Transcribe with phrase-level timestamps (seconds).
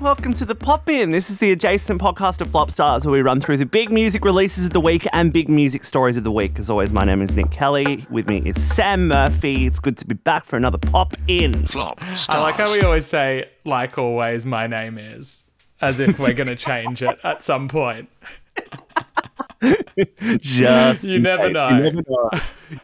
[0.00, 1.10] welcome to the Pop In.
[1.10, 4.24] This is the adjacent podcast of Flop Stars where we run through the big music
[4.24, 6.58] releases of the week and big music stories of the week.
[6.58, 8.06] As always, my name is Nick Kelly.
[8.10, 9.66] With me is Sam Murphy.
[9.66, 11.66] It's good to be back for another Pop In.
[11.66, 12.26] Flop stars.
[12.28, 15.44] I like how we always say, like always, my name is,
[15.80, 18.08] as if we're going to change it at some point.
[20.40, 21.54] Just You never case.
[21.54, 21.68] know.
[21.68, 22.30] You never know.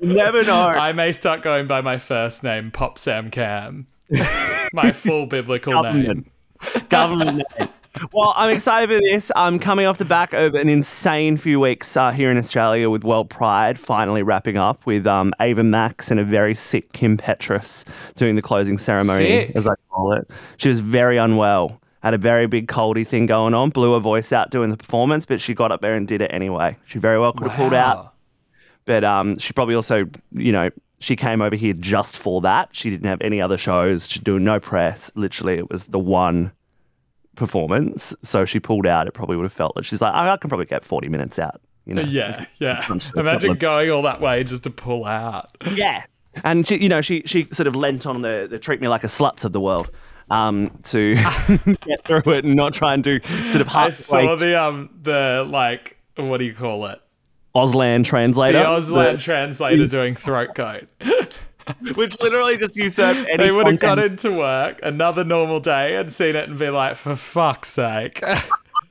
[0.01, 0.55] You never know.
[0.61, 3.87] I may start going by my first name, Pop Sam Cam,
[4.73, 6.31] my full biblical name.
[6.89, 7.43] Government.
[7.59, 7.69] Name.
[8.13, 9.33] Well, I'm excited for this.
[9.35, 13.03] I'm coming off the back of an insane few weeks uh, here in Australia with
[13.03, 17.85] World Pride finally wrapping up with um, Ava Max and a very sick Kim Petras
[18.15, 19.57] doing the closing ceremony, Sick.
[19.57, 20.31] as I call it.
[20.59, 24.33] She was very unwell, had a very big coldy thing going on, blew her voice
[24.33, 26.77] out doing the performance, but she got up there and did it anyway.
[26.87, 28.15] She very well could have pulled out.
[28.85, 30.71] But um, she probably also, you know,
[31.01, 32.71] she came over here just for that.
[32.73, 34.09] She didn't have any other shows.
[34.09, 35.11] She's doing no press.
[35.15, 36.53] Literally, it was the one
[37.37, 38.15] performance.
[38.23, 39.07] So she pulled out.
[39.07, 41.39] It probably would have felt that she's like, I, I can probably get 40 minutes
[41.39, 41.61] out.
[41.87, 42.03] You know?
[42.03, 42.85] Yeah, yeah.
[42.89, 45.57] Bunch of- couple Imagine going all that way just to pull out.
[45.73, 46.05] Yeah.
[46.45, 49.03] And she, you know, she she sort of lent on the, the treat me like
[49.03, 49.91] a sluts of the world
[50.31, 51.15] um, to
[51.85, 54.91] get through it and not try and do sort of I half saw the um
[55.03, 57.01] the like what do you call it?
[57.67, 60.87] Auslan translator, The Auslan the- translator doing throat goat.
[61.97, 63.97] which literally just usurped any They would have content.
[63.99, 68.23] got into work another normal day and seen it and be like, for fuck's sake.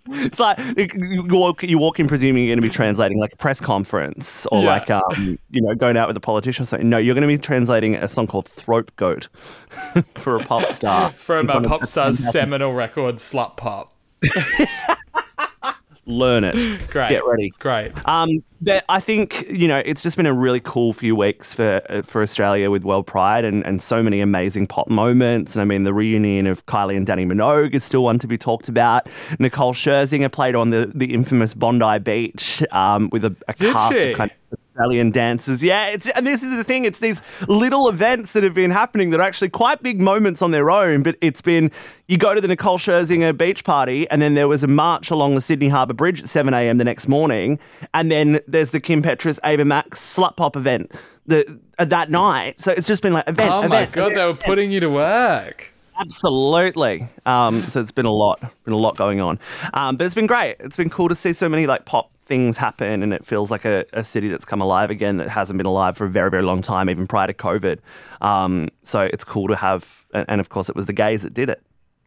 [0.09, 3.35] It's like you walk, you walk in presuming you're going to be translating like a
[3.35, 4.67] press conference or Yeah.
[4.69, 6.87] like um, you know going out with a politician or something.
[6.89, 9.27] No, you're going to be translating a song called Throat Goat
[10.15, 13.97] for a pop star From a pop star's seminal record, Slut Pop.
[16.05, 16.55] Learn it.
[16.89, 17.09] Great.
[17.09, 17.49] Get ready.
[17.59, 17.91] Great.
[18.07, 21.81] Um, but I think you know it's just been a really cool few weeks for
[22.03, 25.55] for Australia with World Pride and, and so many amazing pop moments.
[25.55, 28.37] And I mean, the reunion of Kylie and Dannii Minogue is still one to be
[28.37, 29.07] talked about.
[29.39, 33.93] Nicole Scherzinger played on the the infamous Bondi Beach um, with a, a Did cast
[33.93, 34.11] she?
[34.11, 35.63] of kind of Australian dancers.
[35.63, 36.85] Yeah, it's and this is the thing.
[36.85, 40.51] It's these little events that have been happening that are actually quite big moments on
[40.51, 41.01] their own.
[41.01, 41.71] But it's been
[42.07, 45.33] you go to the Nicole Scherzinger beach party, and then there was a march along
[45.33, 46.77] the Sydney Harbour Bridge at 7 a.m.
[46.77, 47.57] the next morning,
[47.95, 50.91] and then there's the Kim Petras Ava Max slut pop event
[51.25, 52.61] the uh, that night.
[52.61, 53.51] So it's just been like event.
[53.51, 55.73] Oh my event, god, event, they were putting you to work.
[55.99, 57.07] Absolutely.
[57.25, 59.39] Um, so it's been a lot, been a lot going on.
[59.73, 60.57] Um, but it's been great.
[60.59, 63.65] It's been cool to see so many like pop things happen, and it feels like
[63.65, 66.43] a, a city that's come alive again that hasn't been alive for a very, very
[66.43, 67.79] long time, even prior to COVID.
[68.21, 71.49] Um, so it's cool to have, and, of course, it was the gays that did
[71.49, 71.61] it,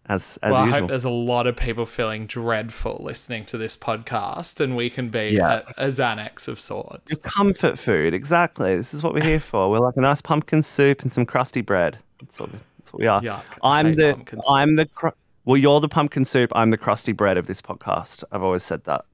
[0.07, 3.77] as as Well, I hope there's a lot of people feeling dreadful listening to this
[3.77, 5.63] podcast, and we can be Yeah.
[5.79, 7.15] a, a Xanax of sorts.
[7.17, 8.77] Comfort food, exactly.
[8.77, 9.71] This is what we're here for.
[9.71, 11.99] We're like a nice pumpkin soup and some crusty bread.
[12.21, 13.21] That's what we, that's what we are.
[13.23, 13.43] Yuck.
[13.63, 14.43] I'm hate the.
[14.51, 15.09] I'm the cr-
[15.47, 16.53] well, you're the pumpkin soup.
[16.55, 18.25] I'm the crusty bread of this podcast.
[18.31, 19.05] I've always said that.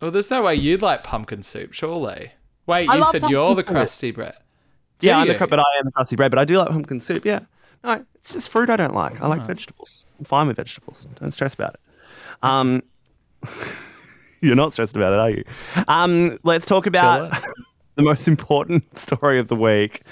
[0.00, 2.32] Well, there's no way you'd like pumpkin soup, surely.
[2.66, 3.66] Wait, I you said you're the soup.
[3.66, 4.34] crusty bread.
[4.98, 6.30] Do yeah, I'm the, but I am the crusty bread.
[6.30, 7.24] But I do like pumpkin soup.
[7.24, 7.40] Yeah,
[7.84, 9.20] no, it's just fruit I don't like.
[9.22, 10.04] I like vegetables.
[10.18, 11.06] I'm fine with vegetables.
[11.20, 11.80] Don't stress about it.
[12.42, 12.82] Um,
[14.40, 15.44] you're not stressed about it, are you?
[15.88, 17.32] Um, let's talk about
[17.94, 20.02] the most important story of the week: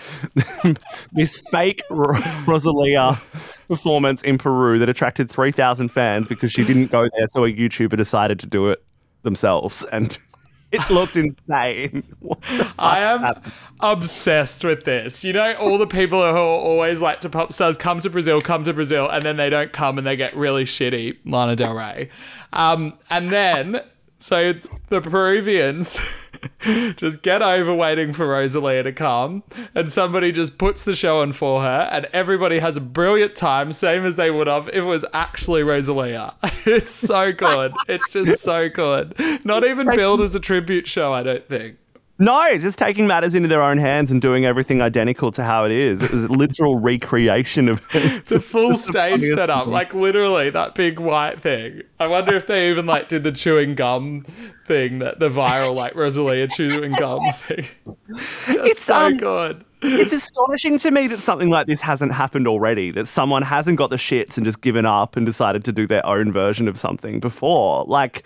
[1.12, 3.20] this fake Rosalia
[3.68, 7.96] performance in Peru that attracted 3,000 fans because she didn't go there, so a YouTuber
[7.96, 8.84] decided to do it
[9.24, 10.16] themselves, and
[10.72, 12.04] it looked insane.
[12.20, 13.52] What the fuck I am happened?
[13.80, 15.24] obsessed with this.
[15.24, 18.40] You know, all the people who are always like to pop stars come to Brazil,
[18.40, 21.18] come to Brazil, and then they don't come and they get really shitty.
[21.24, 22.08] Lana Del Rey,
[22.52, 23.80] um, and then
[24.24, 24.54] so
[24.86, 25.98] the Peruvians
[26.96, 29.42] just get over waiting for Rosalia to come,
[29.74, 33.70] and somebody just puts the show on for her, and everybody has a brilliant time,
[33.74, 36.36] same as they would have if it was actually Rosalia.
[36.64, 37.74] it's so good.
[37.86, 39.14] It's just so good.
[39.44, 41.76] Not even billed as a tribute show, I don't think.
[42.16, 45.72] No, just taking matters into their own hands and doing everything identical to how it
[45.72, 46.00] is.
[46.00, 51.00] It was a literal recreation of It's a full stage setup, like literally that big
[51.00, 51.82] white thing.
[51.98, 54.22] I wonder if they even like did the chewing gum
[54.64, 57.66] thing, that the viral like Rosalia chewing gum thing.
[58.08, 59.64] It's just It's, so um, good.
[59.82, 62.92] It's astonishing to me that something like this hasn't happened already.
[62.92, 66.06] That someone hasn't got the shits and just given up and decided to do their
[66.06, 67.84] own version of something before.
[67.86, 68.24] Like,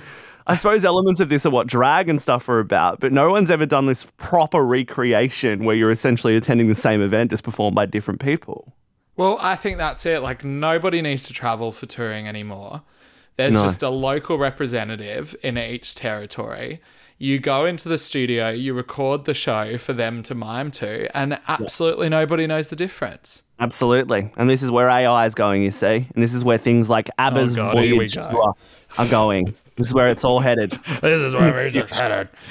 [0.48, 3.50] I suppose elements of this are what drag and stuff are about, but no one's
[3.50, 7.84] ever done this proper recreation where you're essentially attending the same event just performed by
[7.86, 8.72] different people.
[9.16, 10.22] Well, I think that's it.
[10.22, 12.82] Like nobody needs to travel for touring anymore.
[13.36, 13.62] There's No.
[13.62, 16.80] just a local representative in each territory.
[17.18, 21.38] You go into the studio, you record the show for them to mime to, and
[21.48, 23.42] absolutely nobody knows the difference.
[23.60, 24.30] Absolutely.
[24.36, 26.06] And this is where AI is going, you see.
[26.14, 28.54] And this is where things like oh, ABBA's Oh, God, Voyage tour
[28.98, 29.54] are going.
[29.78, 30.72] This is where it's all headed.
[31.00, 32.28] This is where music's headed.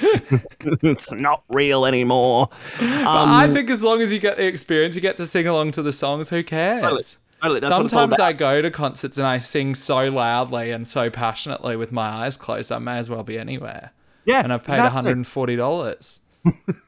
[0.82, 2.48] it's not real anymore.
[2.80, 5.72] Um, I think as long as you get the experience, you get to sing along
[5.72, 6.30] to the songs.
[6.30, 6.82] Who cares?
[6.82, 7.02] Totally.
[7.42, 8.18] Totally, it's all Sometimes.
[8.18, 12.36] I go to concerts and I sing so loudly and so passionately with my eyes
[12.36, 12.72] closed.
[12.72, 13.92] I may as well be anywhere.
[14.24, 14.40] Yeah.
[14.42, 15.12] And I've paid exactly.
[15.12, 16.20] $140.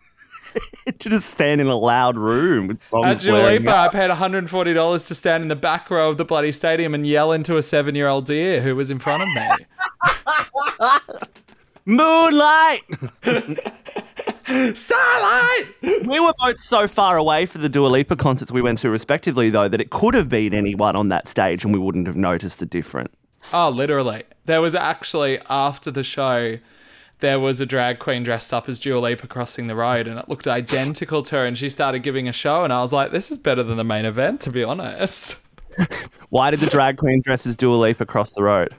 [0.98, 3.70] to just stand in a loud room with songs At Dua Lipa.
[3.70, 7.32] I paid $140 to stand in the back row of the bloody stadium and yell
[7.32, 9.48] into a seven year old deer who was in front of me.
[11.86, 12.82] Moonlight!
[14.74, 15.66] Starlight!
[15.82, 19.50] we were both so far away for the Dua Lipa concerts we went to respectively,
[19.50, 22.58] though, that it could have been anyone on that stage and we wouldn't have noticed
[22.58, 23.14] the difference.
[23.54, 24.24] Oh, literally.
[24.44, 26.58] There was actually, after the show,
[27.20, 30.28] there was a drag queen dressed up as Dua Lipa crossing the road and it
[30.28, 33.30] looked identical to her and she started giving a show and I was like, this
[33.30, 35.38] is better than the main event, to be honest.
[36.30, 38.74] Why did the drag queen dress as Dua Lipa cross the road?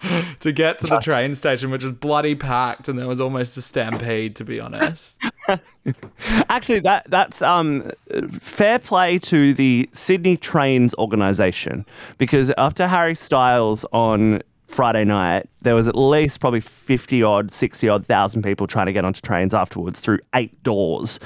[0.40, 3.62] to get to the train station, which was bloody packed and there was almost a
[3.62, 5.16] stampede, to be honest.
[6.48, 7.90] Actually, that that's um,
[8.40, 11.86] fair play to the Sydney Trains organisation
[12.18, 17.88] because after Harry Styles on Friday night, there was at least probably fifty odd, sixty
[17.88, 21.18] odd thousand people trying to get onto trains afterwards through eight doors,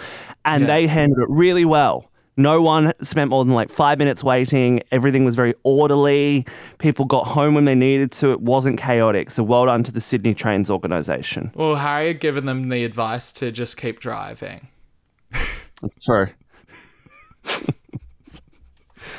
[0.45, 0.67] and Yeah.
[0.69, 2.09] they handled it really well.
[2.37, 4.83] No one spent more than like five minutes waiting.
[4.91, 6.47] Everything was very orderly.
[6.79, 8.33] People got home when they needed to.
[8.33, 9.29] It wasn't chaotic.
[9.31, 11.53] So well done to the Sydney Trains organisation.
[11.55, 14.69] Well, Harry had given them the advice to just keep driving.
[15.31, 16.29] That's true.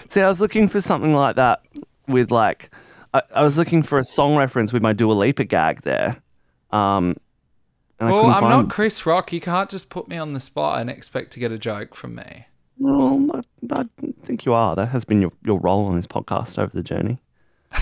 [0.07, 1.61] See, I was looking for something like that
[2.07, 2.71] with like,
[3.13, 6.21] I, I was looking for a song reference with my Dua Lipa gag there.
[6.71, 7.15] Um,
[7.99, 8.49] and Well, I'm find.
[8.63, 9.31] not Chris Rock.
[9.33, 12.15] You can't just put me on the spot and expect to get a joke from
[12.15, 12.45] me.
[12.83, 13.85] Well, I, I
[14.23, 14.75] think you are.
[14.75, 17.19] That has been your, your role on this podcast over the journey.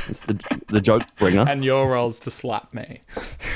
[0.08, 1.44] It's the the joke bringer.
[1.50, 3.02] And your role's to slap me.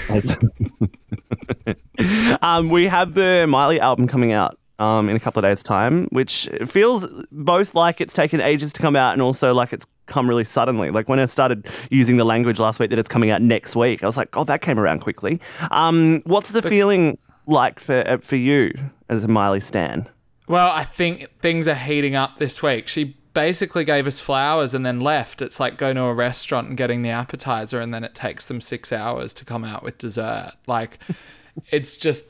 [2.42, 6.08] um, we have the Miley album coming out um, in a couple of days' time,
[6.12, 10.28] which feels both like it's taken ages to come out and also like it's come
[10.28, 10.90] really suddenly.
[10.90, 14.04] Like when I started using the language last week that it's coming out next week,
[14.04, 15.40] I was like, oh, that came around quickly.
[15.72, 18.74] Um, what's the feeling like for uh, for you
[19.10, 20.10] as a Miley stan?
[20.48, 22.88] Well, I think things are heating up this week.
[22.88, 25.42] She basically gave us flowers and then left.
[25.42, 28.62] It's like going to a restaurant and getting the appetizer, and then it takes them
[28.62, 30.54] six hours to come out with dessert.
[30.68, 31.00] Like,
[31.72, 32.28] it's just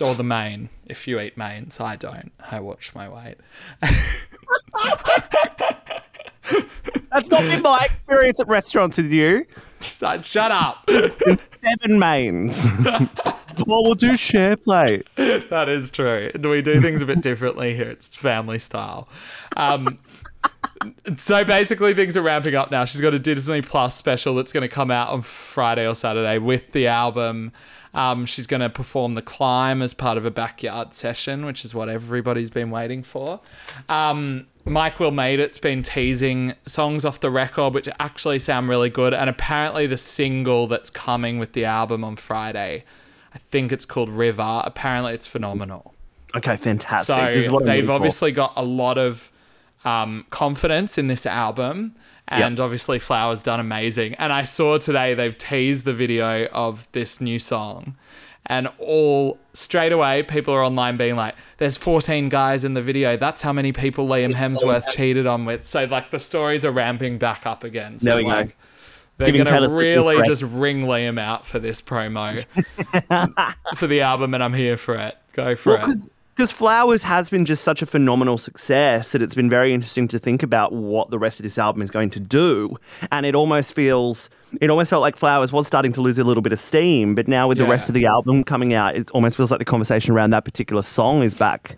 [0.00, 0.70] or the main.
[0.86, 2.32] If you eat mains, I don't.
[2.50, 3.36] I watch my weight.
[7.10, 9.44] That's not been my experience at restaurants with you.
[9.80, 10.88] Shut up.
[10.88, 12.66] Seven mains.
[13.66, 15.02] well, we'll do share play.
[15.16, 16.30] that is true.
[16.34, 17.90] We do things a bit differently here.
[17.90, 19.08] It's family style.
[19.56, 19.98] Um,
[21.16, 22.84] so basically, things are ramping up now.
[22.84, 26.38] She's got a Disney Plus special that's going to come out on Friday or Saturday
[26.38, 27.52] with the album.
[27.94, 31.74] Um, she's going to perform The Climb as part of a backyard session, which is
[31.74, 33.40] what everybody's been waiting for.
[33.88, 38.90] Um, Mike Will Made It's been teasing songs off the record, which actually sound really
[38.90, 39.14] good.
[39.14, 42.84] And apparently, the single that's coming with the album on Friday,
[43.54, 44.62] think it's called River.
[44.64, 45.94] Apparently, it's phenomenal.
[46.34, 47.14] Okay, fantastic.
[47.14, 47.92] So This is what I'm they've looking for.
[47.92, 49.30] obviously got a lot of
[49.84, 51.94] um, confidence in this album,
[52.26, 54.14] and obviously Flowers done amazing.
[54.14, 57.94] And I saw today they've teased the video of this new song,
[58.46, 63.16] and all straight away people are online being like, "There's 14 guys in the video.
[63.16, 67.18] That's how many people Liam Hemsworth cheated on with." So like the stories are ramping
[67.18, 68.00] back up again.
[68.00, 68.48] So There we go.
[69.16, 72.40] They're Swift this really just ring Liam out for this promo
[73.76, 75.16] for the album, and I'm here for it.
[75.32, 76.10] Go for Well, it.
[76.34, 80.18] because Flowers has been just such a phenomenal success that it's been very interesting to
[80.18, 82.76] think about what the rest of this album is going to do.
[83.12, 84.30] And it almost feels,
[84.60, 87.28] it almost felt like Flowers was starting to lose a little bit of steam, but
[87.28, 90.12] now with the rest of the album coming out, it almost feels like the conversation
[90.14, 91.76] around that particular song is back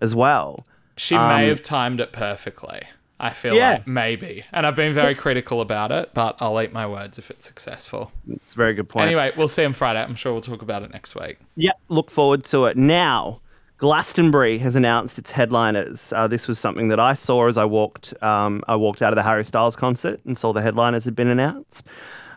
[0.00, 0.64] as well.
[0.96, 2.82] She Um, may have timed it perfectly.
[3.18, 3.70] I feel Yeah.
[3.72, 4.44] like maybe.
[4.52, 8.12] And I've been very critical about it, but I'll eat my words if it's successful.
[8.30, 9.06] It's a very good point.
[9.06, 10.02] Anyway, we'll see on Friday.
[10.02, 11.38] I'm sure we'll talk about it next week.
[11.56, 12.76] Yep, look forward to it.
[12.76, 13.40] Now,
[13.78, 16.12] Glastonbury has announced its headliners.
[16.12, 18.12] Uh, this was something that I saw as I walked.
[18.22, 21.28] Um, I walked out of the Harry Styles concert and saw the headliners had been
[21.28, 21.86] announced.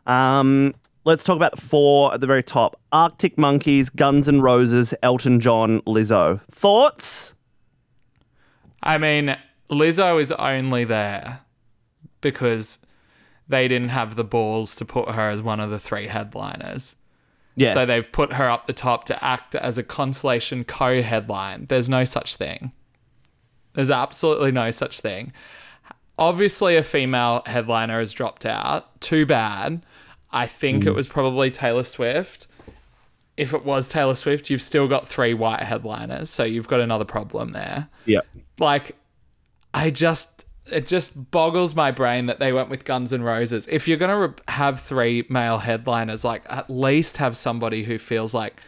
[0.07, 4.93] Um, let's talk about the four at the very top: Arctic Monkeys, Guns N' Roses,
[5.03, 6.39] Elton John, Lizzo.
[6.51, 7.35] Thoughts?
[8.81, 9.35] I mean,
[9.69, 11.41] Lizzo is only there
[12.21, 12.79] because
[13.47, 16.95] they didn't have the balls to put her as one of the three headliners.
[17.55, 17.73] Yeah.
[17.73, 21.65] So they've put her up the top to act as a consolation co headline.
[21.67, 22.71] There's no such thing.
[23.73, 25.33] There's absolutely no such thing.
[26.17, 28.99] Obviously, a female headliner has dropped out.
[29.01, 29.85] Too bad.
[30.31, 30.95] I think it hmm.
[30.95, 32.47] was probably Taylor Swift.
[33.35, 36.29] If it was Taylor Swift, you've still got three white headliners.
[36.29, 38.19] So you've got another problem there Yeah.
[38.59, 38.95] like
[39.73, 43.67] I just it just boggles my brain that they went with Guns N' Roses.
[43.71, 48.33] If you're gonna re- have three male headliners, like at least have somebody who feels
[48.33, 48.61] like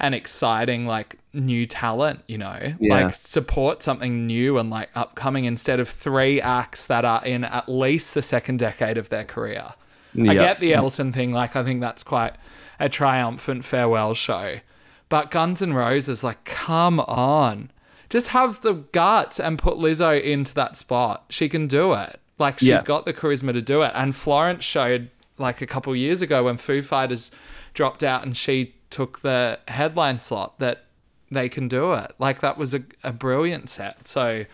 [0.00, 3.06] an exciting like new talent, you know, Yeah.
[3.06, 7.68] like support something new and like upcoming instead of three acts that are in at
[7.68, 9.72] least the second decade of their career.
[10.18, 12.34] I get the Elton thing, like I think that's quite
[12.80, 14.60] a triumphant farewell show.
[15.08, 17.70] But Guns N' Roses, like, come on.
[18.10, 21.26] Just have the guts and put Lizzo into that spot.
[21.30, 22.20] She can do it.
[22.38, 22.82] Like she's Yeah.
[22.84, 23.92] got the charisma to do it.
[23.94, 27.30] And Florence showed like a couple years ago when Foo Fighters
[27.74, 30.84] dropped out and she took the headline slot that
[31.30, 32.12] they can do it.
[32.18, 34.08] Like that was a, a brilliant set.
[34.08, 34.44] So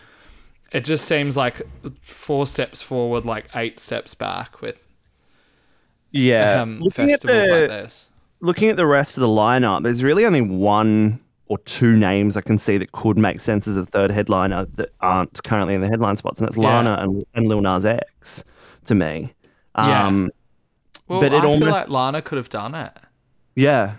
[0.73, 1.61] it just seems like
[2.01, 4.85] four steps forward, like eight steps back with
[6.11, 6.61] Yeah.
[6.61, 8.09] um, festivals the, like this.
[8.41, 12.41] looking at the rest of the lineup, there's really only one or two names I
[12.41, 15.87] can see that could make sense as a third headliner that aren't currently in the
[15.87, 16.67] headline spots, and that's Yeah.
[16.77, 18.43] Lana and, and Lil Nas X
[18.85, 19.33] to me.
[19.77, 20.07] Yeah.
[20.07, 20.31] Um,
[21.07, 22.91] Well, but it I feel almost- like Lana could have done it.
[23.55, 23.95] yeah.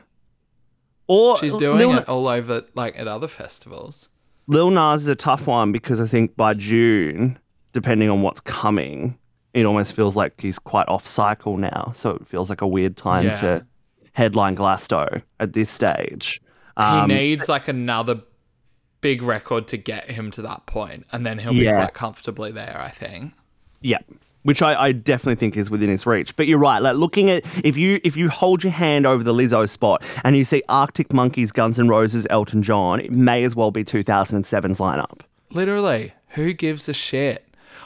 [1.09, 4.09] Or She's doing Lil, it all over, like at other festivals.
[4.49, 7.39] Lil Nas is a tough one because I think by June,
[7.73, 9.17] depending on what's coming,
[9.55, 11.93] it almost feels like he's quite off cycle now.
[11.95, 13.35] So it feels like a weird time Yeah.
[13.35, 13.67] to
[14.15, 16.41] headline Glasto at this stage.
[16.77, 18.21] Um, he needs like another
[19.01, 21.77] big record to get him to that point, and then he'll be Yeah.
[21.83, 22.81] quite comfortably there.
[22.81, 23.33] I think.
[23.81, 23.99] Yeah.
[24.43, 26.37] Which I, I definitely think is within his reach.
[26.37, 26.79] But you're right.
[26.81, 30.37] Like looking at if you if you hold your hand over the Lizzo spot and
[30.37, 34.79] you see Arctic Monkeys, Guns N' Roses, Elton John, it may as well be 2007's
[34.79, 35.21] lineup.
[35.51, 37.45] Literally, who gives a shit?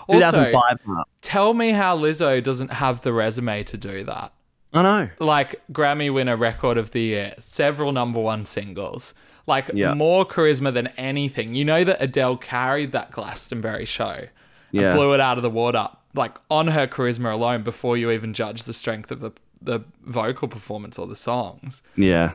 [0.08, 1.04] Also, 2005's lineup.
[1.22, 4.32] tell me how Lizzo doesn't have the resume to do that.
[4.72, 5.10] I know.
[5.18, 9.14] like Grammy winner record of the year, several number one singles,
[9.46, 9.94] like Yeah.
[9.94, 11.54] more charisma than anything.
[11.54, 14.26] You know that Adele carried that Glastonbury show
[14.70, 14.90] Yeah.
[14.90, 18.32] and blew it out of the water, like on her charisma alone before you even
[18.32, 21.82] judge the strength of the, the vocal performance or the songs.
[21.96, 22.34] Yeah.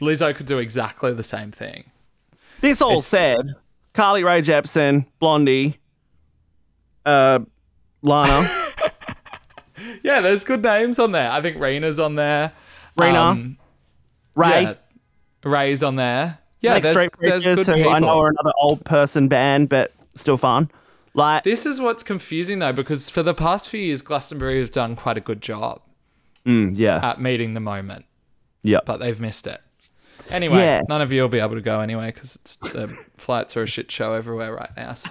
[0.00, 1.84] Lizzo could do exactly the same thing.
[2.60, 3.54] This all It's- said,
[3.94, 5.78] Carly Rae Jepsen, Blondie,
[7.06, 7.38] uh,
[8.02, 8.46] Lana,
[10.02, 11.30] Yeah, there's good names on there.
[11.30, 12.52] I think Raina's on there.
[12.98, 13.14] Raina.
[13.14, 13.58] Um,
[14.34, 14.74] Ray, yeah,
[15.44, 16.38] Ray's on there.
[16.60, 17.92] Yeah, there's, there's good who people.
[17.92, 20.70] I know are another old person band, but still fun.
[21.14, 24.96] Like, This is what's confusing though, because for the past few years, Glastonbury have done
[24.96, 25.80] quite a good job
[26.44, 28.04] mm, yeah, at meeting the moment,
[28.62, 28.80] yeah.
[28.84, 29.60] but they've missed it.
[30.28, 30.82] Anyway, Yeah.
[30.88, 33.90] none of you will be able to go anyway because the flights are a shit
[33.90, 34.92] show everywhere right now.
[34.94, 35.10] So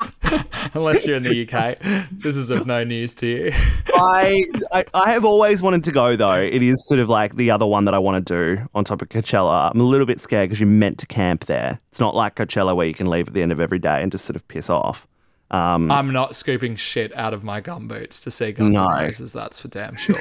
[0.74, 1.78] unless you're in the UK,
[2.10, 3.52] this is of no news to you.
[3.94, 6.40] I, I I have always wanted to go though.
[6.40, 9.02] It is sort of like the other one that I want to do on top
[9.02, 9.70] of Coachella.
[9.72, 11.80] I'm a little bit scared because you're meant to camp there.
[11.88, 14.12] It's not like Coachella where you can leave at the end of every day and
[14.12, 15.06] just sort of piss off.
[15.50, 18.86] Um, I'm not scooping shit out of my gumboots to see Guns No.
[18.86, 19.32] N' Roses.
[19.32, 20.20] That's for damn sure.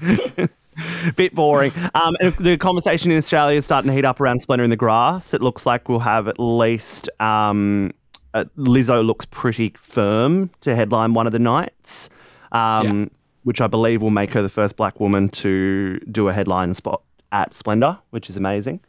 [1.16, 1.72] bit boring.
[1.94, 4.76] Um, and the conversation in Australia is starting to heat up around Splendour in the
[4.76, 5.34] Grass.
[5.34, 7.90] It looks like we'll have at least um,
[8.34, 12.10] uh, Lizzo looks pretty firm to headline one of the nights,
[12.52, 13.06] um, Yeah.
[13.44, 17.02] which I believe will make her the first black woman to do a headline spot
[17.32, 18.80] at Splendour, which is amazing.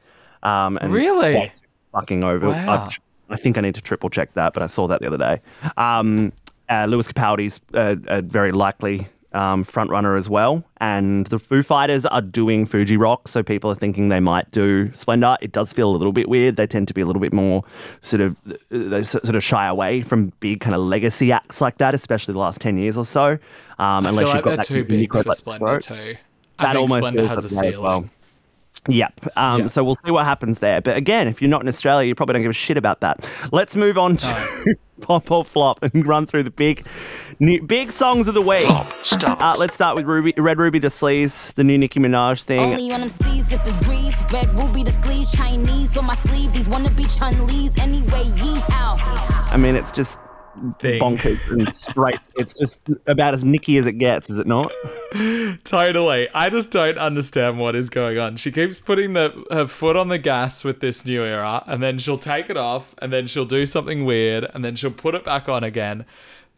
[0.44, 1.52] Um, and Really?
[1.94, 2.50] Fucking over.
[2.50, 2.88] Wow.
[3.30, 5.18] I, I think I need to triple check that, but I saw that the other
[5.18, 5.42] day.
[5.78, 6.34] Um,
[6.70, 11.64] uh, Lewis Capaldi's a, a very likely um, front runner as well, and the Foo
[11.64, 15.38] Fighters are doing Fuji Rock, so people are thinking they might do Splendour.
[15.42, 16.56] It does feel a little bit weird.
[16.56, 17.64] They tend to be a little bit more
[18.02, 18.36] sort of
[18.70, 22.40] they sort of shy away from big kind of legacy acts like that, especially the
[22.40, 23.38] last ten years or so.
[23.80, 26.16] Um, unless you've got they're that too big for like Splendour too.
[26.60, 28.06] I That almost Splendour has a way as well.
[28.88, 29.38] Yep.
[29.38, 29.68] Um, Yeah.
[29.68, 30.82] So we'll see what happens there.
[30.82, 33.30] But again, if you're not in Australia, you probably don't give a shit about that.
[33.52, 36.86] Let's move on to pop or flop and run through the big,
[37.40, 38.66] new, big songs of the week.
[38.68, 42.60] Uh, let's start with Ruby, Red Ruby to Sleaze, the new Nicki Minaj thing.
[42.60, 44.16] Only on them seas if it's breeze.
[44.32, 46.54] Red ruby the sleeves, Chinese on my sleeve.
[46.54, 48.24] These wanna be Chun Li's anyway.
[48.24, 49.52] Yeehaw.
[49.52, 50.18] I mean, it's just
[50.80, 51.02] Thing.
[51.02, 52.20] bonkers and straight.
[52.36, 54.72] It's just about as Nicki as it gets, is it not?
[55.64, 56.30] Totally.
[56.34, 58.38] I just don't understand what is going on.
[58.38, 61.98] She keeps putting the her foot on the gas with this new era, and then
[61.98, 65.24] she'll take it off, and then she'll do something weird, and then she'll put it
[65.24, 66.06] back on again.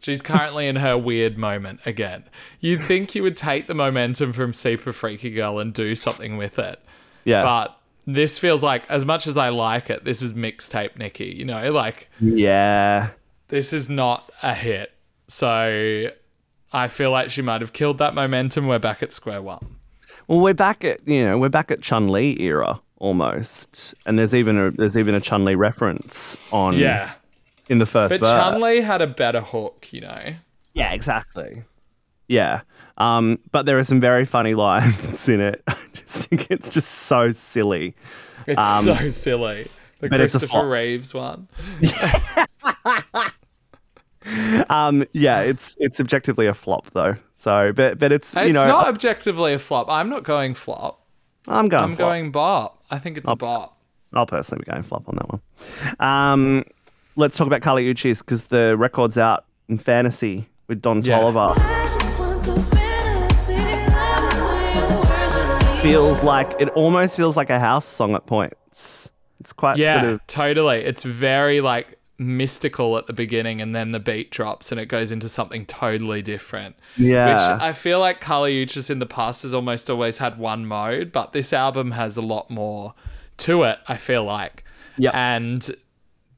[0.00, 2.24] She's currently in her weird moment again.
[2.60, 6.58] You'd think you would take the momentum from Super Freaky Girl and do something with
[6.58, 6.78] it.
[7.24, 7.42] Yeah.
[7.42, 11.26] But this feels like, as much as I like it, this is mixtape Nicki.
[11.26, 13.10] You know, like yeah.
[13.54, 14.92] This is not a hit.
[15.28, 16.10] So
[16.72, 18.66] I feel like she might have killed that momentum.
[18.66, 19.76] We're back at square one.
[20.26, 24.34] Well, we're back at you know we're back at Chun Li era almost, and there's
[24.34, 27.14] even a there's even a Chun Li reference on Yeah.
[27.68, 28.22] in the first But.
[28.22, 30.34] Chun Li had a better hook, you know?
[30.72, 31.62] Yeah, exactly.
[32.26, 32.62] Yeah.
[32.98, 35.62] Um, but there are some very funny lines in it.
[35.68, 37.94] I just think it's just so silly.
[38.48, 39.68] It's Um, so silly.
[40.00, 40.66] The Christopher.
[40.66, 41.46] Reeves one.
[44.70, 47.14] Um, yeah, it's it's objectively a flop though.
[47.34, 49.88] So, but but it's you It's know not objectively a flop.
[49.90, 51.06] I'm not going flop.
[51.46, 52.08] I'm going I'm flop.
[52.08, 52.84] going bop.
[52.90, 53.78] I think it's a bop.
[54.14, 55.40] I'll personally be going flop on that one.
[56.00, 56.64] Um,
[57.16, 61.18] let's talk about Kali Uchis because the record's out in fantasy with Don Yeah.
[61.20, 61.54] Toliver.
[65.82, 69.12] Feels like it almost feels like a house song at points.
[69.40, 70.78] It's quite Yeah, sort of totally.
[70.78, 75.10] It's very like mystical at the beginning and then the beat drops and it goes
[75.10, 76.76] into something totally different.
[76.96, 77.32] Yeah.
[77.32, 81.10] Which I feel like Kali Uchis in the past has almost always had one mode,
[81.12, 82.94] but this album has a lot more
[83.38, 84.64] to it, I feel like.
[84.96, 85.14] Yep.
[85.14, 85.70] And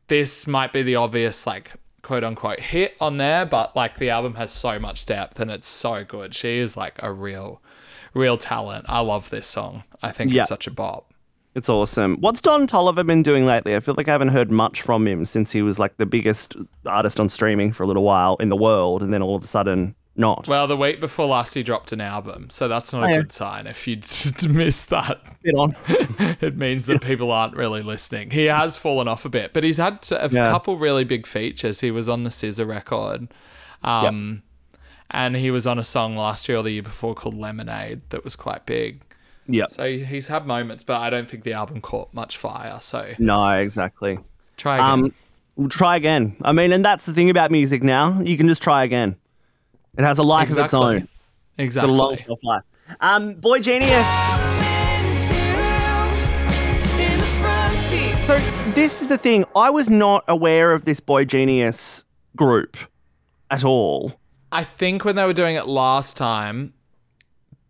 [0.08, 4.36] this might be the obvious like quote unquote hit on there, but like the album
[4.36, 6.34] has so much depth and it's so good.
[6.34, 7.60] She is like a real
[8.14, 8.86] real talent.
[8.88, 9.84] I love this song.
[10.02, 10.40] I think Yeah.
[10.42, 11.12] it's such a bop.
[11.56, 12.18] It's awesome.
[12.20, 13.74] What's Don Toliver been doing lately?
[13.74, 16.54] I feel like I haven't heard much from him since he was like the biggest
[16.84, 19.46] artist on streaming for a little while in the world, and then all of a
[19.46, 20.48] sudden, not.
[20.48, 23.16] Well, the week before last, he dropped an album, so that's not a Oh, yeah.
[23.22, 23.66] good sign.
[23.66, 23.96] If you
[24.50, 25.18] miss that,
[25.56, 25.74] on.
[26.42, 28.32] it means that people aren't really listening.
[28.32, 30.50] He has fallen off a bit, but he's had a Yeah.
[30.50, 31.80] couple really big features.
[31.80, 33.28] He was on the SZA record,
[33.82, 34.42] um,
[35.10, 38.24] and he was on a song last year or the year before called Lemonade that
[38.24, 39.00] was quite big.
[39.48, 39.70] Yep.
[39.70, 42.78] So he's had moments, but I don't think the album caught much fire.
[42.80, 44.18] So No, exactly.
[44.56, 44.86] try again.
[44.90, 45.12] Um,
[45.56, 46.36] we'll try again.
[46.42, 48.20] I mean, and that's the thing about music now.
[48.20, 49.16] You can just try again.
[49.96, 50.80] It has a life of its Exactly.
[50.96, 50.98] own.
[51.00, 51.08] Got
[51.58, 51.92] exactly.
[51.92, 52.62] a long shelf life.
[53.00, 54.06] Um, Boy Genius.
[58.26, 58.38] So
[58.74, 59.44] this is the thing.
[59.54, 62.04] I was not aware of this Boy Genius
[62.34, 62.76] group
[63.52, 64.14] at all.
[64.50, 66.74] I think when they were doing it last time,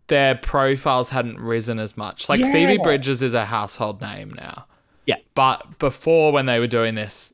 [0.07, 2.29] their profiles hadn't risen as much.
[2.29, 4.65] Like Phoebe Bridgers is a household name now.
[5.05, 5.17] Yeah.
[5.35, 7.33] But before when they were doing this,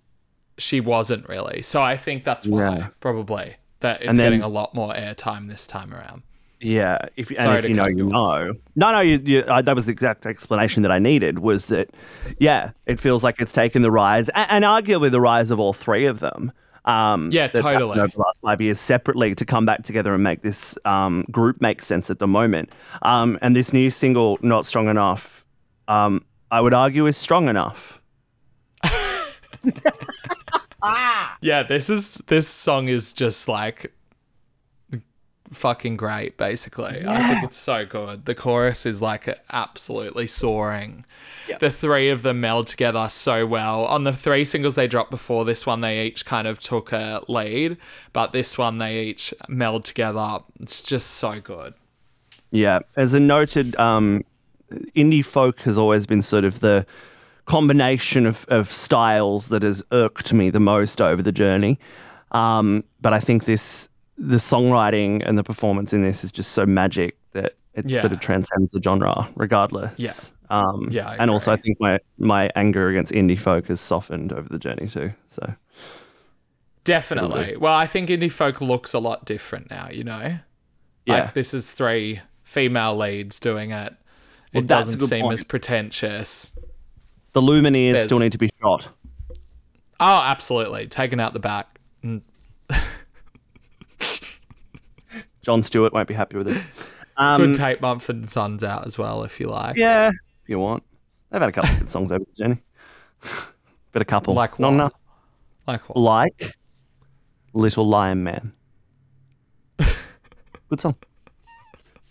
[0.57, 1.62] she wasn't really.
[1.62, 2.88] So I think that's why, Yeah.
[2.99, 6.23] probably, that it's then- getting a lot more airtime this time around.
[6.65, 8.53] Yeah, if and Sorry if to you know, you know.
[8.77, 11.39] No, no, you, you, uh, that was the exact explanation that I needed.
[11.39, 11.89] Was that,
[12.39, 15.73] yeah, it feels like it's taken the rise, and, and arguably the rise of all
[15.73, 16.53] three of them.
[16.86, 18.00] Um, Yeah, that's totally.
[18.00, 21.62] Over the last five years, separately, to come back together and make this um, group
[21.62, 22.72] make sense at the moment.
[23.02, 25.46] Um, and this new single, "Not Strong Enough,"
[25.88, 28.02] um, I would argue is strong enough.
[31.41, 33.93] Yeah, this is this song is just like
[35.54, 37.06] fucking great basically.
[37.06, 38.26] I think it's so good.
[38.26, 41.06] The chorus is like absolutely soaring.
[41.60, 43.86] The three of them meld together so well.
[43.86, 47.22] On the three singles they dropped before this one they each kind of took a
[47.28, 47.78] lead,
[48.12, 50.39] but this one they each meld together.
[50.60, 51.74] It's just so good.
[52.52, 54.24] Yeah, as a noted, um,
[54.96, 56.86] indie folk has always been sort of the
[57.46, 61.80] combination of, of styles that has irked me the most over the journey.
[62.32, 63.89] Um, but I think this,
[64.29, 67.99] the songwriting and the performance in this is just so magic that it Yeah.
[67.99, 69.93] sort of transcends the genre, regardless.
[69.97, 70.57] Yeah.
[70.59, 74.47] Um, Yeah, and also, I think my my anger against indie folk has softened over
[74.49, 75.13] the journey too.
[75.27, 75.55] So
[76.83, 77.55] Definitely.
[77.57, 80.38] Well, I think indie folk looks a lot different now, you know?
[81.05, 83.93] yeah, Like this is three female leads doing it.
[84.53, 85.33] Well, It doesn't seem point.
[85.33, 86.51] as pretentious.
[87.31, 88.88] the Lumineers there's- still need to be shot.
[89.99, 90.86] Oh, absolutely.
[90.88, 91.79] Taken out the back.
[95.42, 96.63] John Stewart won't be happy with it.
[97.18, 99.76] Um, Could take Mumford and Sons out as well if you like.
[99.76, 100.84] Yeah, if you want.
[101.30, 102.62] They've had a couple of good songs over the journey.
[103.92, 104.34] But a couple.
[104.34, 104.74] Like Not what?
[104.74, 104.94] enough.
[105.68, 105.98] Like what?
[106.00, 106.56] Like
[107.54, 108.54] Little Lion Man.
[109.78, 110.96] good song.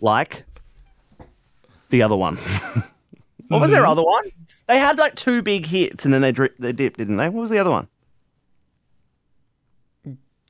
[0.01, 0.45] Like
[1.91, 2.37] the other one.
[3.49, 3.71] what was Mm-hmm.
[3.73, 4.23] their other one?
[4.69, 7.29] They had like two big hits and then they, dri- they dipped, didn't they?
[7.29, 7.89] What was the other one?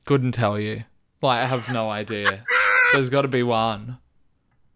[0.05, 0.83] Couldn't tell you.
[1.23, 2.43] Like I have no idea.
[2.91, 3.97] There's got to be one.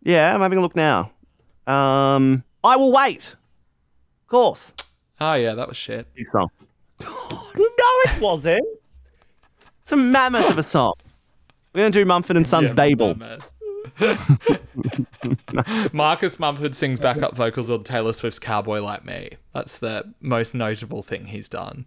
[0.02, 1.12] Yeah, I'm having a look now.
[1.68, 3.36] Um, I Will Wait.
[4.22, 4.74] Of course.
[5.20, 6.08] Oh yeah, that was shit.
[6.16, 6.50] Big song.
[7.02, 7.08] no,
[7.58, 8.66] it wasn't.
[9.82, 10.94] It's a mammoth of a song.
[11.74, 13.16] We're gonna do Mumford and Sons Yeah, Babel.
[15.92, 19.32] Marcus Mumford sings backup vocals on Taylor Swift's Cowboy Like Me.
[19.54, 21.86] That's the most notable thing he's done.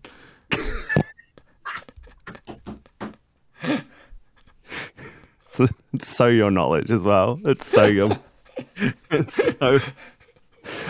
[5.61, 7.39] It's, it's so your knowledge as well.
[7.45, 8.19] It's so your.
[9.11, 9.79] it's so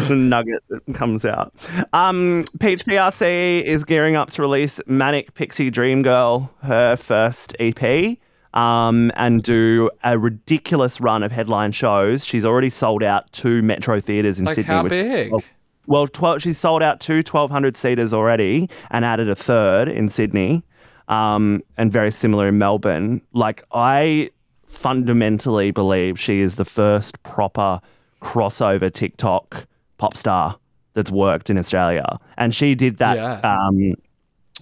[0.09, 1.52] the nugget that comes out.
[1.92, 8.18] Um, Peach PRC is gearing up to release Manic Pixie Dream Girl, her first EP,
[8.52, 12.24] um, and do a ridiculous run of headline shows.
[12.26, 14.74] She's already sold out two Metro theatres in Like Sydney.
[14.74, 15.30] how which- big?
[15.33, 15.42] well,
[15.87, 20.62] well, 12, she's sold out two 1,200 seaters already and added a third in Sydney
[21.09, 23.22] um, and very similar in Melbourne.
[23.33, 24.30] Like, I
[24.70, 27.80] fundamentally believe she is the first proper
[28.22, 29.66] crossover TikTok
[29.98, 30.59] pop star
[30.94, 32.18] that's worked in Australia.
[32.37, 33.16] And she did that.
[33.16, 33.40] Yeah.
[33.42, 33.94] Um,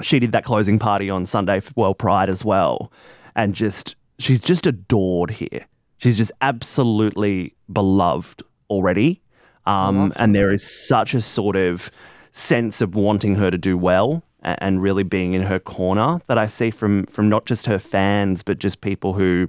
[0.00, 2.92] she did that closing party on Sunday for World Pride as well.
[3.36, 5.66] And just, she's just adored here.
[5.98, 9.20] She's just absolutely beloved already.
[9.66, 11.90] Um, and there is such a sort of
[12.30, 16.38] sense of wanting her to do well a- and really being in her corner that
[16.38, 19.48] I see from from not just her fans but just people who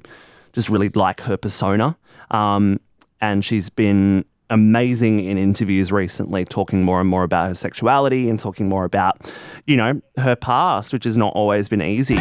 [0.60, 1.98] just really like her persona.
[2.32, 2.82] Um,
[3.22, 8.38] and she's been amazing in interviews recently, talking more and more about her sexuality and
[8.38, 9.32] talking more about,
[9.68, 12.18] you know, her past, which has not always been easy.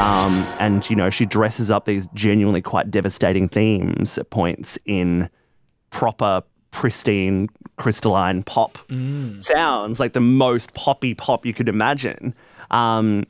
[0.00, 5.28] Um, and you know, she dresses up these genuinely quite devastating themes at points in
[5.90, 8.78] proper, pristine, crystalline pop
[9.36, 12.34] sounds, like the most poppy pop you could imagine.
[12.70, 13.24] Um,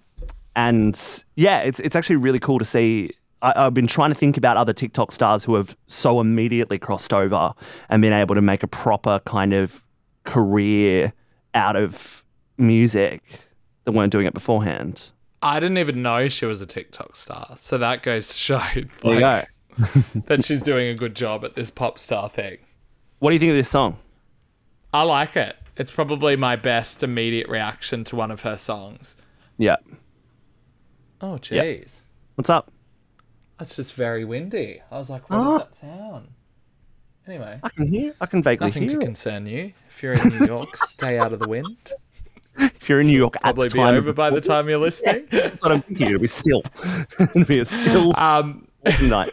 [0.57, 3.12] and yeah, it's it's actually really cool to see.
[3.42, 7.14] I, I've been trying to think about other TikTok stars who have so immediately crossed
[7.14, 7.53] over
[7.88, 9.81] and been able to make a proper kind of
[10.24, 11.12] career
[11.55, 12.24] out of
[12.59, 13.22] music
[13.85, 15.11] that weren't doing it beforehand.
[15.42, 17.55] I didn't even know she was a TikTok star.
[17.57, 18.62] So that goes to show
[19.03, 19.48] like,
[20.26, 22.59] that she's doing a good job at this pop star thing.
[23.20, 23.98] What do you think of this song?
[24.92, 25.56] I like it.
[25.76, 29.16] It's probably my best immediate reaction to one of her songs.
[29.56, 29.76] Yeah.
[31.20, 32.02] Oh, jeez.
[32.35, 32.70] What's up?
[33.59, 34.80] That's just very windy.
[34.90, 35.59] I was like, what Oh.
[35.59, 36.28] does that sound?
[37.26, 38.14] Anyway, I can hear.
[38.20, 39.00] I can vaguely nothing to hear.
[39.00, 39.04] it.
[39.04, 39.72] concern you.
[39.88, 41.92] If you're in New York, stay out of the wind.
[42.59, 45.26] If you're in New York, Probably be over by the time you're listening.
[45.30, 46.09] That's what I'm thinking.
[46.09, 46.62] It'll be still.
[47.20, 48.66] It'll be a still Um,
[49.02, 49.30] night.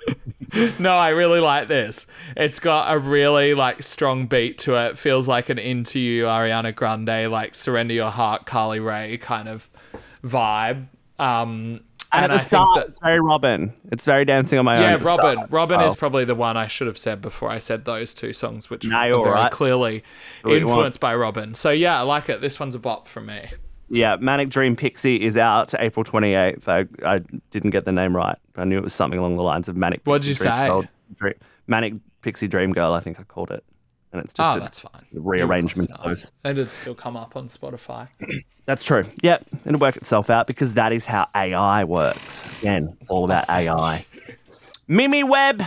[0.80, 2.08] no, I really like this.
[2.36, 4.98] It's got a really like strong beat to it.
[4.98, 9.70] Feels like an into you Ariana Grande, like surrender your heart, Carly Rae kind of
[10.24, 10.88] vibe.
[11.20, 11.82] Um,
[12.14, 13.74] And, at the I start, that- it's very Robyn.
[13.92, 14.82] It's very dancing on my own.
[14.84, 15.34] yeah, Robyn.
[15.34, 15.52] start.
[15.52, 15.86] Robyn Oh.
[15.86, 18.88] is probably the one I should have said before I said those two songs, which
[18.88, 19.52] Nah, are very alright.
[19.52, 20.04] clearly
[20.44, 21.54] what influenced by Robyn.
[21.54, 22.40] So yeah, I like it.
[22.40, 23.48] This one's a bop for me.
[23.90, 26.68] Yeah, Manic Dream Pixie is out April 28th.
[26.68, 27.20] I, I
[27.52, 28.38] didn't get the name right.
[28.56, 30.02] I knew it was something along the lines of Manic.
[30.04, 30.68] What'd Pixie you Dream say?
[30.68, 30.86] Girl.
[31.16, 31.34] Dream-
[31.68, 33.64] Manic Pixie Dream Girl, I think I called it.
[34.14, 35.06] And it's just oh, a that's fine.
[35.14, 36.32] rearrangement You of those.
[36.46, 36.58] enough.
[36.58, 38.08] It'd still come up on Spotify.
[38.66, 39.06] That's true.
[39.22, 42.50] Yep, it'll work itself out because that is how AI works.
[42.60, 44.06] Again, it's all about AI.
[44.90, 45.64] Mimi Webb.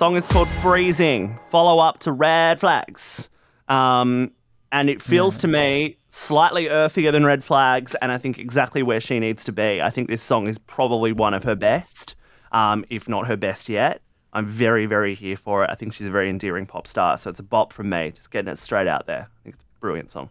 [0.00, 1.38] Song is called Freezing.
[1.50, 3.28] Follow up to Red Flags.
[3.68, 4.30] Um,
[4.72, 9.02] and it feels to me slightly earthier than Red Flags, and I think exactly where
[9.02, 9.82] she needs to be.
[9.82, 12.16] I think this song is probably one of her best,
[12.50, 14.00] um, if not her best yet.
[14.32, 15.70] I'm very, very here for it.
[15.70, 18.10] I think she's a very endearing pop star, so it's a bop from me.
[18.10, 19.28] Just getting it straight out there.
[19.28, 20.30] I think it's a brilliant song.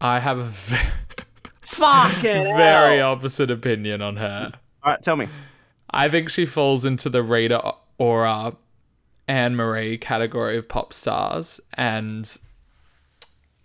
[0.00, 0.50] I have a
[1.60, 4.50] Fucking very opposite opinion on her.
[4.82, 5.28] All right, tell me.
[5.88, 8.56] I think she falls into the Rita Ora,
[9.28, 12.36] Anne Marie category of pop stars, and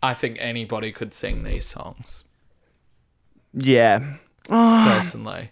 [0.01, 2.23] I think anybody could sing these songs.
[3.53, 4.17] Yeah,
[4.49, 4.95] ah.
[4.95, 5.51] Personally,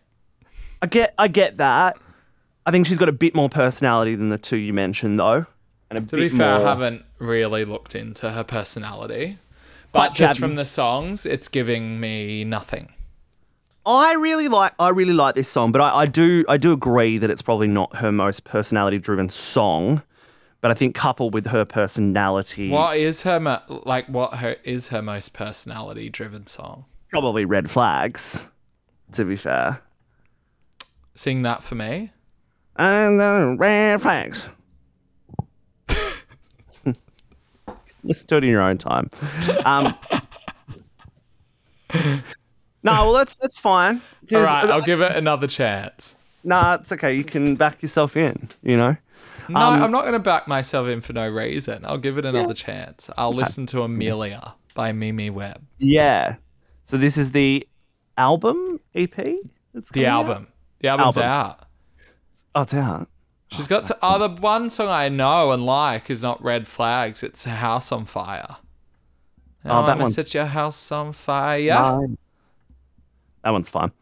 [0.81, 1.97] I get, I get that.
[2.65, 5.45] I think she's got a bit more personality than the two you mentioned, though,
[5.89, 6.67] and a to be fair, more.
[6.67, 9.37] I haven't really looked into her personality,
[9.91, 12.93] but But just from the songs, it's giving me nothing.
[13.87, 17.17] I really like I really like this song, but I, I do I do agree
[17.17, 20.03] that it's probably not her most personality driven song.
[20.59, 24.07] But I think coupled with her personality, What is her mo- like?
[24.07, 26.85] What her is her most personality driven song?
[27.09, 28.49] probably red flags.
[29.13, 29.81] To be fair,
[31.15, 32.11] Sing that for me.
[32.75, 34.49] and the red flags.
[38.03, 39.09] Listen to it in your own time.
[39.65, 39.95] Um,
[42.91, 44.01] no, well that's that's fine.
[44.33, 46.15] All right, I- I'll give it another chance.
[46.43, 47.13] nah, it's okay.
[47.15, 48.49] You can back yourself in.
[48.63, 48.97] You know.
[49.49, 51.85] No, Um, I'm not going to back myself in for no reason.
[51.85, 53.09] I'll give it another chance.
[53.17, 55.65] I'll listen to Amelia by Mimi Webb.
[55.77, 56.35] Yeah.
[56.83, 57.65] So this is the
[58.17, 59.17] album EP.
[59.73, 60.27] It's The coming out?
[60.27, 60.47] album.
[60.79, 61.31] The album's Album.
[61.31, 61.65] out.
[62.55, 63.07] Oh, it's out.
[63.49, 67.23] She's got to, oh, the one song I know and like is not Red Flags.
[67.23, 68.57] It's House on Fire.
[69.63, 71.99] Oh, I that wanna one's- set your house on fire.
[73.47, 73.93] That one's fun.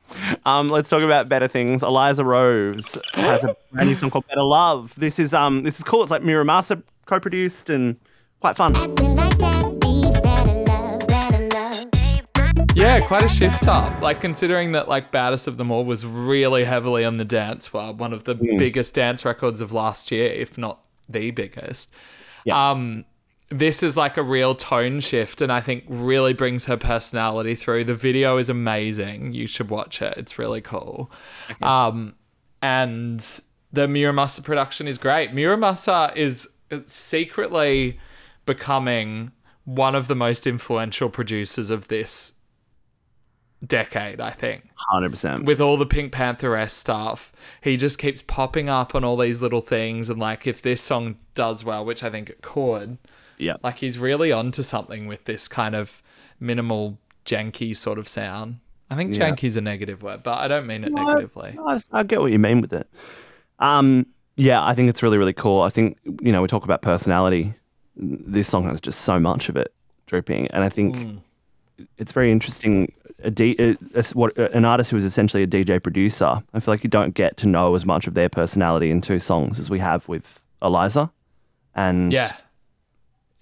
[0.48, 1.84] Um, let's talk about better things.
[1.84, 5.84] Eliza Rose has a brand new song called "Better Love." This is um, this is
[5.84, 6.02] cool.
[6.02, 7.96] It's like Muramasa co-produced and
[8.40, 8.76] quite fun.
[8.76, 12.66] Acting like that beat, better love, better love.
[12.76, 14.02] Yeah, quite a shift up.
[14.02, 17.94] Like considering that like Baddest of Them All was really heavily on the dance well,
[17.94, 21.94] one of the biggest dance records of last year, if not the biggest.
[22.46, 22.58] Yes.
[22.58, 23.06] Um
[23.50, 27.84] this is like a real tone shift and I think really brings her personality through.
[27.84, 29.34] The video is amazing.
[29.34, 30.18] You should watch it.
[30.18, 31.12] It's really cool.
[31.62, 32.16] Um
[32.62, 33.20] and
[33.72, 35.32] the Muramasa production is great.
[35.32, 36.50] Muramasa is
[36.88, 38.00] secretly
[38.46, 39.32] becoming
[39.66, 42.34] one of the most influential producers of this
[43.66, 44.70] decade, I think.
[44.76, 45.46] Hundred percent.
[45.46, 50.10] With all the PinkPantheress stuff, he just keeps popping up on all these little things.
[50.10, 52.98] And like, if this song does well, which I think it could,
[53.38, 53.56] Yeah.
[53.64, 56.02] like he's really onto something with this kind of
[56.40, 58.60] minimal janky sort of sound.
[58.90, 59.30] I think Yeah.
[59.32, 61.58] janky's a negative word, but I don't mean it negatively.
[61.66, 62.88] I, I get what you mean with it.
[63.60, 64.06] Um,
[64.38, 65.62] yeah, I think it's really, really cool.
[65.62, 67.54] I think you know we talk about personality.
[67.96, 69.74] This song has just so much of it
[70.06, 71.20] dripping, and I think
[71.98, 72.92] it's very interesting.
[73.24, 76.42] A D, a, a- what an artist who is essentially a DJ producer.
[76.54, 79.20] I feel like you don't get to know as much of their personality in two
[79.20, 81.12] songs as we have with Eliza,
[81.74, 82.32] and Yeah.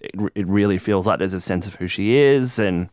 [0.00, 2.88] it, it really feels like there's a sense of who she is and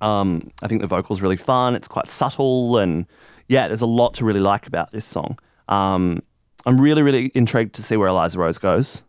[0.00, 1.74] um, I think the vocal's really fun.
[1.74, 3.06] It's quite subtle and
[3.48, 5.38] yeah, there's a lot to really like about this song.
[5.68, 6.22] Um,
[6.66, 9.04] I'm really, really intrigued to see where Eliza Rose goes.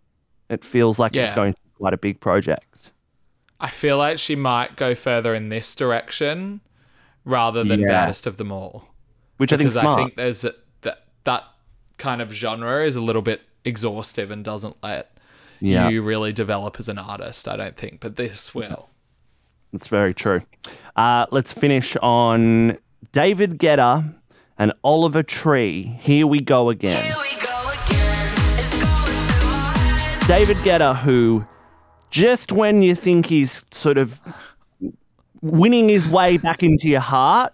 [0.50, 2.92] It feels like it's going to be quite a big project.
[3.60, 6.62] I feel like she might go further in this direction
[7.26, 7.88] rather than Yeah.
[7.88, 8.88] baddest of them all.
[9.38, 10.00] Which I think because smart.
[10.00, 11.44] I think there's a, that that
[11.98, 15.18] kind of genre is a little bit exhaustive and doesn't let
[15.60, 15.90] Yeah.
[15.90, 17.48] you really develop as an artist.
[17.48, 18.90] I don't think, but this will.
[19.74, 20.42] That's very true.
[20.96, 22.78] Uh, let's finish on
[23.12, 24.14] David Guetta
[24.58, 25.98] and Oliver Tree.
[26.00, 27.14] Here we go again.
[30.28, 31.46] David Guetta, who
[32.10, 34.22] just when you think he's sort of
[35.42, 37.54] winning his way back into your heart,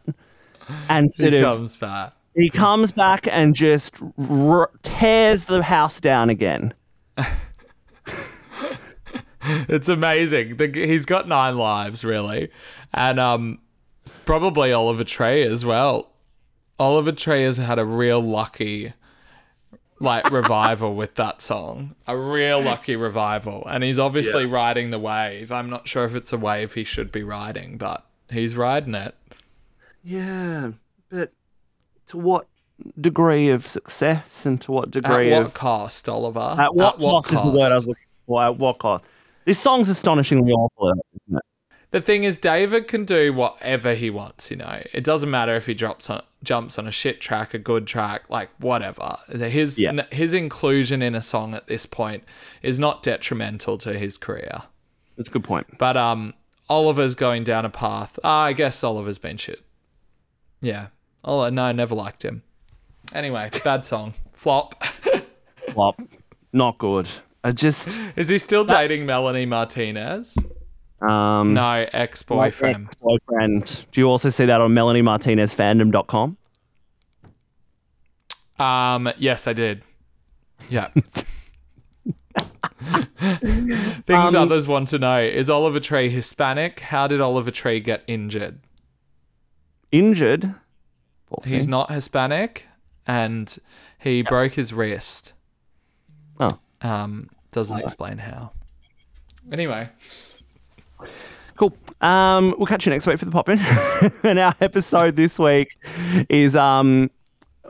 [0.90, 2.14] and sort He of comes back.
[2.36, 3.94] he comes back and just
[4.30, 6.74] r- tears the house down again.
[9.44, 10.58] It's amazing.
[10.58, 12.50] The, he's got nine lives, really,
[12.94, 13.60] and um,
[14.24, 16.12] probably Oliver Tree as well.
[16.78, 18.94] Oliver Tree has had a real lucky,
[20.02, 21.96] like revival with that song.
[22.08, 25.52] A real lucky revival, and he's obviously riding the wave.
[25.52, 29.16] I'm not sure if it's a wave he should be riding, but he's riding it.
[30.04, 30.72] Yeah,
[31.10, 31.32] but
[32.08, 32.48] to what
[33.00, 36.58] degree of success and to what At degree what of cost, Oliver?
[36.60, 38.44] At what, cost, is the word I was looking for?
[38.44, 39.06] At what cost?
[39.46, 41.44] This song's astonishingly awful, isn't it?
[41.92, 44.50] The thing is, David can do whatever he wants.
[44.50, 47.60] You know, it doesn't matter if he drops on, jumps on a shit track, a
[47.60, 49.18] good track, like whatever.
[49.30, 50.06] His Yeah.
[50.12, 52.24] his inclusion in a song at this point
[52.62, 54.62] is not detrimental to his career.
[55.18, 55.78] That's a good point.
[55.78, 56.34] But um,
[56.70, 58.18] Oliver's going down a path.
[58.24, 59.62] Ah, I guess Oliver's been shit.
[60.62, 60.88] Yeah.
[61.26, 62.44] Oh no, I never liked him.
[63.14, 64.14] Anyway, bad song.
[64.34, 64.82] Flop.
[65.74, 66.00] Flop.
[66.54, 67.10] Not good.
[67.44, 70.38] I just is he still dating Melanie Martinez?
[71.02, 72.90] Um No, ex boyfriend.
[73.02, 73.86] boyfriend.
[73.92, 76.38] Do you also see that on MelanieMartinezFandom.com?
[78.60, 79.82] Um, yes, I did.
[80.70, 80.90] Yeah.
[84.06, 86.80] Things others want to know is Oliver Tree Hispanic?
[86.82, 88.60] How did Oliver Tree get injured?
[89.92, 90.56] Injured.
[91.28, 91.72] Poor He's thing.
[91.72, 92.68] not Hispanic
[93.08, 93.58] and
[94.00, 95.34] he broke his wrist.
[96.40, 96.60] Oh.
[96.82, 98.52] Um, doesn't explain how.
[99.52, 99.90] Anyway,
[101.56, 101.78] Cool.
[102.02, 103.60] Um, we'll catch you next week for the pop in.
[104.24, 105.78] and our episode this week
[106.30, 107.12] is um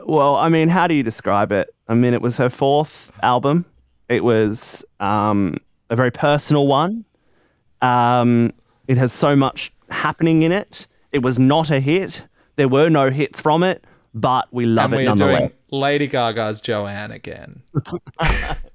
[0.04, 1.74] well, I mean, how do you describe it?
[1.88, 3.66] I mean, it was her fourth album.
[4.08, 5.58] It was um
[5.90, 7.04] a very personal one.
[7.82, 8.52] Um
[8.88, 10.86] it has so much happening in it.
[11.12, 12.26] It was not a hit.
[12.56, 15.56] There were no hits from it, but we love and it we nonetheless.
[15.70, 17.62] Lady Gaga's Joanne again.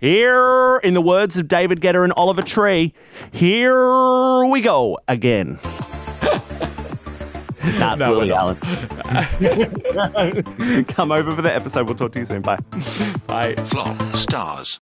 [0.00, 2.94] Here, in the words of David Guetta and Oliver Tree,
[3.32, 5.58] here we go again.
[7.60, 8.32] That's No, we're Lily.
[8.32, 8.56] Allen.
[10.84, 11.86] Come over for the episode.
[11.86, 12.42] We'll talk to you soon.
[12.42, 12.58] Bye.
[13.26, 13.56] Bye.
[13.66, 14.76] Flop stars.